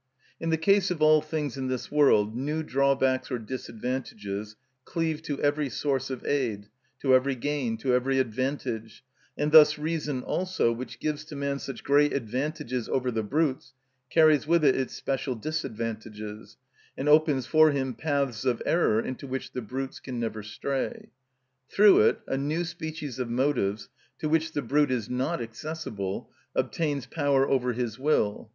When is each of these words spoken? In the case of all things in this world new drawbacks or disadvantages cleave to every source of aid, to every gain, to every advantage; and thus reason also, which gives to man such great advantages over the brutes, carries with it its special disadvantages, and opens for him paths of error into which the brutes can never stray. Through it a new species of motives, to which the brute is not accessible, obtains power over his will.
In 0.39 0.49
the 0.49 0.57
case 0.57 0.89
of 0.89 0.99
all 0.99 1.21
things 1.21 1.57
in 1.57 1.67
this 1.67 1.91
world 1.91 2.35
new 2.35 2.63
drawbacks 2.63 3.29
or 3.29 3.37
disadvantages 3.37 4.55
cleave 4.83 5.21
to 5.21 5.39
every 5.41 5.69
source 5.69 6.09
of 6.09 6.25
aid, 6.25 6.69
to 7.01 7.13
every 7.13 7.35
gain, 7.35 7.77
to 7.77 7.93
every 7.93 8.17
advantage; 8.17 9.03
and 9.37 9.51
thus 9.51 9.77
reason 9.77 10.23
also, 10.23 10.71
which 10.71 10.97
gives 10.99 11.23
to 11.25 11.35
man 11.35 11.59
such 11.59 11.83
great 11.83 12.13
advantages 12.13 12.89
over 12.89 13.11
the 13.11 13.21
brutes, 13.21 13.75
carries 14.09 14.47
with 14.47 14.65
it 14.65 14.75
its 14.75 14.95
special 14.95 15.35
disadvantages, 15.35 16.57
and 16.97 17.07
opens 17.07 17.45
for 17.45 17.69
him 17.69 17.93
paths 17.93 18.43
of 18.43 18.59
error 18.65 18.99
into 18.99 19.27
which 19.27 19.51
the 19.51 19.61
brutes 19.61 19.99
can 19.99 20.19
never 20.19 20.41
stray. 20.41 21.09
Through 21.69 22.01
it 22.07 22.21
a 22.25 22.37
new 22.37 22.65
species 22.65 23.19
of 23.19 23.29
motives, 23.29 23.87
to 24.17 24.27
which 24.27 24.53
the 24.53 24.63
brute 24.63 24.89
is 24.89 25.11
not 25.11 25.43
accessible, 25.43 26.31
obtains 26.55 27.05
power 27.05 27.47
over 27.47 27.73
his 27.73 27.99
will. 27.99 28.49